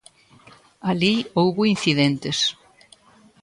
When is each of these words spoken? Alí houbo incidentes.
Alí 0.91 1.15
houbo 1.39 1.61
incidentes. 1.73 2.37